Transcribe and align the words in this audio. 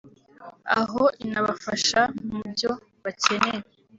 aho 0.79 1.03
inabafasha 1.25 2.01
mu 2.31 2.39
byo 2.53 2.71
bakeneye 3.03 3.61